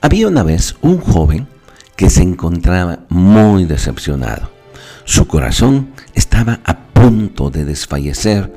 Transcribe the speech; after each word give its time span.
Había 0.00 0.28
una 0.28 0.42
vez 0.42 0.76
un 0.82 0.98
joven 0.98 1.48
que 1.96 2.10
se 2.10 2.22
encontraba 2.22 3.00
muy 3.08 3.64
decepcionado. 3.64 4.50
Su 5.04 5.26
corazón 5.26 5.90
estaba 6.14 6.60
a 6.64 6.78
punto 6.78 7.50
de 7.50 7.64
desfallecer 7.64 8.52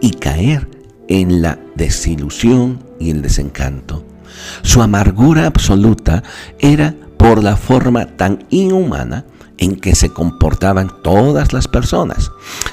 y 0.00 0.12
caer 0.12 0.68
en 1.08 1.42
la 1.42 1.58
desilusión 1.74 2.82
y 3.00 3.10
el 3.10 3.22
desencanto. 3.22 4.04
Su 4.62 4.82
amargura 4.82 5.46
absoluta 5.46 6.22
era 6.58 6.94
por 7.16 7.42
la 7.42 7.56
forma 7.56 8.06
tan 8.06 8.44
inhumana 8.50 9.24
en 9.58 9.76
que 9.76 9.94
se 9.94 10.10
comportaban 10.10 10.90
todas 11.02 11.52
las 11.52 11.68
personas. 11.68 12.30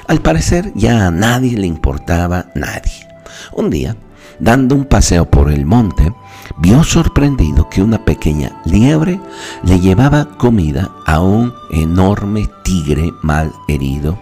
Al 0.08 0.20
parecer 0.20 0.72
ya 0.74 1.06
a 1.06 1.10
nadie 1.10 1.56
le 1.56 1.66
importaba 1.66 2.46
nadie. 2.54 3.08
Un 3.52 3.70
día, 3.70 3.96
dando 4.38 4.74
un 4.74 4.84
paseo 4.84 5.28
por 5.28 5.50
el 5.50 5.66
monte, 5.66 6.12
vio 6.58 6.84
sorprendido 6.84 7.68
que 7.68 7.82
una 7.82 8.04
pequeña 8.04 8.60
liebre 8.64 9.20
le 9.64 9.80
llevaba 9.80 10.36
comida 10.36 10.90
a 11.06 11.20
un 11.20 11.52
enorme 11.70 12.48
tigre 12.62 13.12
mal 13.22 13.52
herido, 13.68 14.18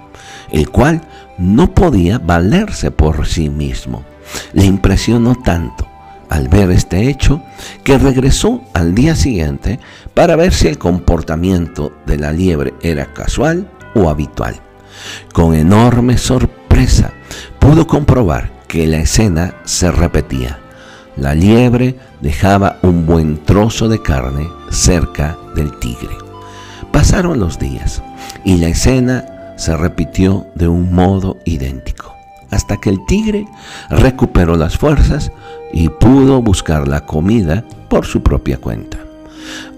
el 0.51 0.71
cual 0.71 1.03
no 1.39 1.73
podía 1.75 2.19
valerse 2.19 2.91
por 2.91 3.27
sí 3.27 3.49
mismo. 3.49 4.05
Le 4.53 4.65
impresionó 4.65 5.35
tanto 5.35 5.87
al 6.29 6.49
ver 6.49 6.71
este 6.71 7.09
hecho 7.09 7.43
que 7.83 7.99
regresó 7.99 8.63
al 8.73 8.95
día 8.95 9.17
siguiente 9.17 9.81
para 10.15 10.37
ver 10.37 10.53
si 10.53 10.69
el 10.69 10.79
comportamiento 10.79 11.93
de 12.07 12.19
la 12.19 12.33
liebre 12.33 12.75
era 12.83 13.13
casual 13.13 13.69
o 13.95 14.09
habitual. 14.09 14.61
Con 15.33 15.55
enorme 15.55 16.19
sorpresa 16.19 17.13
pudo 17.59 17.87
comprobar 17.87 18.60
que 18.71 18.87
la 18.87 18.99
escena 18.99 19.57
se 19.65 19.91
repetía. 19.91 20.61
La 21.17 21.35
liebre 21.35 21.97
dejaba 22.21 22.79
un 22.83 23.05
buen 23.05 23.39
trozo 23.39 23.89
de 23.89 24.01
carne 24.01 24.49
cerca 24.71 25.37
del 25.57 25.77
tigre. 25.81 26.17
Pasaron 26.93 27.41
los 27.41 27.59
días 27.59 28.01
y 28.45 28.59
la 28.59 28.69
escena 28.69 29.55
se 29.57 29.77
repitió 29.77 30.47
de 30.55 30.69
un 30.69 30.93
modo 30.93 31.37
idéntico, 31.45 32.15
hasta 32.53 32.77
que 32.77 32.91
el 32.91 33.05
tigre 33.09 33.45
recuperó 33.91 34.57
las 34.57 34.79
fuerzas 34.79 35.33
y 35.73 35.89
pudo 35.89 36.41
buscar 36.41 36.87
la 36.87 37.05
comida 37.07 37.65
por 37.89 38.07
su 38.07 38.23
propia 38.23 38.59
cuenta. 38.59 38.99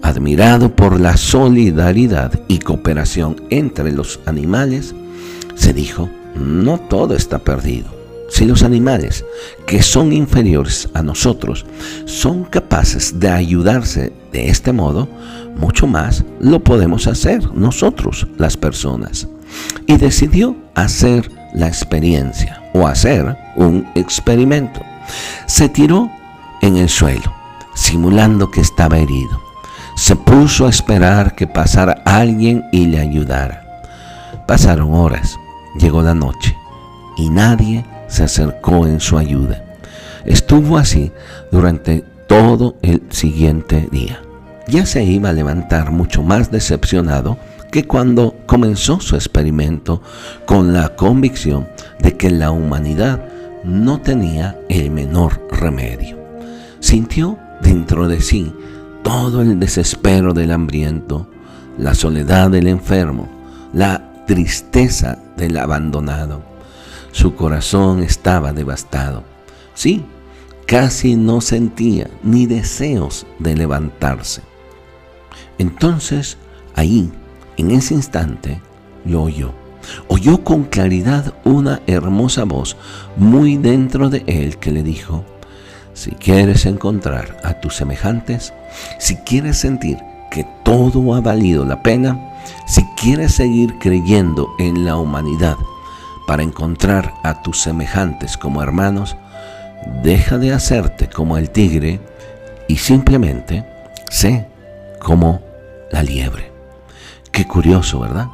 Admirado 0.03 0.69
por 0.69 0.99
la 0.99 1.17
solidaridad 1.17 2.39
y 2.47 2.59
cooperación 2.59 3.37
entre 3.49 3.91
los 3.91 4.19
animales, 4.27 4.93
se 5.55 5.73
dijo, 5.73 6.11
no 6.35 6.77
todo 6.77 7.15
está 7.15 7.39
perdido. 7.39 8.02
Si 8.33 8.45
los 8.45 8.63
animales 8.63 9.23
que 9.67 9.83
son 9.83 10.11
inferiores 10.11 10.89
a 10.95 11.03
nosotros 11.03 11.67
son 12.05 12.45
capaces 12.45 13.19
de 13.19 13.29
ayudarse 13.29 14.11
de 14.31 14.49
este 14.49 14.73
modo, 14.73 15.07
mucho 15.55 15.85
más 15.85 16.25
lo 16.39 16.63
podemos 16.63 17.05
hacer 17.05 17.47
nosotros, 17.53 18.25
las 18.39 18.57
personas. 18.57 19.27
Y 19.85 19.97
decidió 19.97 20.55
hacer 20.73 21.29
la 21.53 21.67
experiencia 21.67 22.59
o 22.73 22.87
hacer 22.87 23.37
un 23.55 23.87
experimento. 23.93 24.81
Se 25.45 25.69
tiró 25.69 26.09
en 26.63 26.77
el 26.77 26.89
suelo, 26.89 27.31
simulando 27.75 28.49
que 28.49 28.61
estaba 28.61 28.97
herido. 28.97 29.39
Se 29.95 30.15
puso 30.15 30.65
a 30.65 30.71
esperar 30.71 31.35
que 31.35 31.45
pasara 31.45 32.01
alguien 32.03 32.65
y 32.71 32.87
le 32.87 32.99
ayudara. 32.99 33.83
Pasaron 34.47 34.91
horas, 34.95 35.37
llegó 35.79 36.01
la 36.01 36.15
noche 36.15 36.57
y 37.15 37.29
nadie 37.29 37.85
se 38.07 38.23
acercó 38.23 38.87
en 38.87 38.99
su 38.99 39.17
ayuda. 39.17 39.63
Estuvo 40.25 40.77
así 40.77 41.11
durante 41.51 42.03
todo 42.27 42.75
el 42.81 43.01
siguiente 43.09 43.87
día. 43.91 44.21
Ya 44.67 44.85
se 44.85 45.03
iba 45.03 45.29
a 45.29 45.33
levantar 45.33 45.91
mucho 45.91 46.23
más 46.23 46.51
decepcionado 46.51 47.37
que 47.71 47.85
cuando 47.85 48.35
comenzó 48.45 48.99
su 48.99 49.15
experimento 49.15 50.01
con 50.45 50.73
la 50.73 50.95
convicción 50.95 51.67
de 51.99 52.15
que 52.15 52.29
la 52.29 52.51
humanidad 52.51 53.25
no 53.63 53.99
tenía 53.99 54.59
el 54.69 54.91
menor 54.91 55.47
remedio. 55.51 56.17
Sintió 56.79 57.37
dentro 57.61 58.07
de 58.07 58.21
sí 58.21 58.53
todo 59.03 59.41
el 59.41 59.59
desespero 59.59 60.33
del 60.33 60.51
hambriento, 60.51 61.27
la 61.77 61.93
soledad 61.93 62.51
del 62.51 62.67
enfermo, 62.67 63.27
la 63.73 64.11
tristeza 64.27 65.17
del 65.35 65.57
abandonado. 65.57 66.52
Su 67.13 67.35
corazón 67.35 68.01
estaba 68.01 68.53
devastado. 68.53 69.23
Sí, 69.75 70.03
casi 70.65 71.15
no 71.15 71.41
sentía 71.41 72.09
ni 72.23 72.47
deseos 72.47 73.27
de 73.37 73.55
levantarse. 73.55 74.41
Entonces, 75.59 76.37
ahí, 76.75 77.11
en 77.55 77.69
ese 77.69 77.93
instante, 77.93 78.59
lo 79.05 79.21
oyó 79.21 79.53
oyó 80.07 80.43
con 80.43 80.63
claridad 80.63 81.33
una 81.43 81.81
hermosa 81.87 82.45
voz 82.45 82.77
muy 83.17 83.57
dentro 83.57 84.09
de 84.09 84.23
él 84.27 84.57
que 84.57 84.71
le 84.71 84.81
dijo, 84.81 85.23
si 85.93 86.11
quieres 86.11 86.65
encontrar 86.65 87.37
a 87.43 87.59
tus 87.59 87.75
semejantes, 87.75 88.53
si 88.97 89.17
quieres 89.17 89.57
sentir 89.57 89.97
que 90.31 90.47
todo 90.63 91.13
ha 91.13 91.21
valido 91.21 91.65
la 91.65 91.83
pena, 91.83 92.17
si 92.65 92.83
quieres 92.99 93.35
seguir 93.35 93.77
creyendo 93.79 94.49
en 94.57 94.85
la 94.85 94.95
humanidad 94.95 95.57
para 96.27 96.43
encontrar 96.43 97.13
a 97.23 97.41
tus 97.41 97.61
semejantes 97.61 98.37
como 98.37 98.61
hermanos, 98.61 99.15
deja 100.03 100.37
de 100.37 100.53
hacerte 100.53 101.09
como 101.09 101.37
el 101.37 101.49
tigre 101.49 101.99
y 102.67 102.77
simplemente 102.77 103.65
sé 104.09 104.47
como 104.99 105.41
la 105.91 106.03
liebre. 106.03 106.51
Qué 107.31 107.45
curioso, 107.45 107.99
¿verdad? 107.99 108.27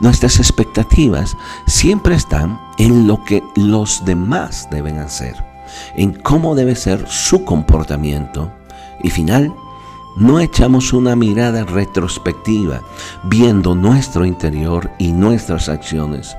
Nuestras 0.00 0.38
expectativas 0.38 1.36
siempre 1.66 2.14
están 2.14 2.58
en 2.78 3.06
lo 3.06 3.24
que 3.24 3.42
los 3.56 4.04
demás 4.04 4.68
deben 4.70 4.98
hacer, 4.98 5.34
en 5.96 6.12
cómo 6.12 6.54
debe 6.54 6.76
ser 6.76 7.06
su 7.08 7.44
comportamiento. 7.44 8.50
Y 9.02 9.10
final, 9.10 9.52
no 10.16 10.38
echamos 10.38 10.92
una 10.92 11.16
mirada 11.16 11.64
retrospectiva 11.64 12.80
viendo 13.24 13.74
nuestro 13.74 14.24
interior 14.24 14.90
y 14.98 15.12
nuestras 15.12 15.68
acciones. 15.68 16.36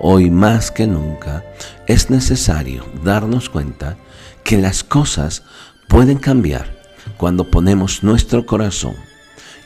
Hoy 0.00 0.30
más 0.30 0.70
que 0.70 0.86
nunca 0.86 1.44
es 1.86 2.10
necesario 2.10 2.84
darnos 3.02 3.48
cuenta 3.48 3.96
que 4.42 4.58
las 4.58 4.82
cosas 4.82 5.42
pueden 5.88 6.18
cambiar 6.18 6.74
cuando 7.16 7.50
ponemos 7.50 8.02
nuestro 8.02 8.44
corazón 8.44 8.96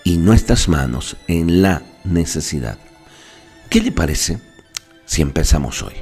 y 0.04 0.18
nuestras 0.18 0.68
manos 0.68 1.16
en 1.26 1.62
la 1.62 1.82
necesidad. 2.04 2.78
¿Qué 3.70 3.80
le 3.80 3.90
parece 3.90 4.40
si 5.06 5.22
empezamos 5.22 5.82
hoy? 5.82 5.94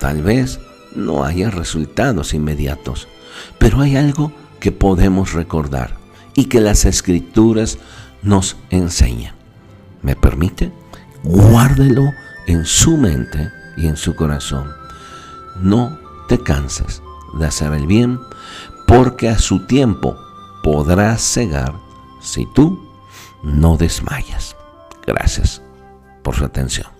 Tal 0.00 0.22
vez 0.22 0.58
no 0.94 1.24
haya 1.24 1.50
resultados 1.50 2.34
inmediatos, 2.34 3.08
pero 3.58 3.80
hay 3.80 3.96
algo 3.96 4.32
que 4.58 4.72
podemos 4.72 5.32
recordar 5.32 5.96
y 6.34 6.46
que 6.46 6.60
las 6.60 6.84
escrituras 6.84 7.78
nos 8.22 8.56
enseñan. 8.70 9.34
¿Me 10.02 10.16
permite? 10.16 10.72
Guárdelo 11.22 12.12
en 12.46 12.64
su 12.64 12.96
mente 12.96 13.52
y 13.76 13.86
en 13.86 13.96
su 13.96 14.14
corazón. 14.14 14.72
No 15.56 15.98
te 16.28 16.38
canses 16.38 17.02
de 17.38 17.46
hacer 17.46 17.72
el 17.72 17.86
bien, 17.86 18.20
porque 18.86 19.28
a 19.28 19.38
su 19.38 19.66
tiempo 19.66 20.16
podrás 20.62 21.22
cegar 21.22 21.74
si 22.20 22.46
tú 22.46 22.88
no 23.42 23.76
desmayas. 23.76 24.56
Gracias 25.06 25.62
por 26.22 26.34
su 26.34 26.44
atención. 26.44 26.93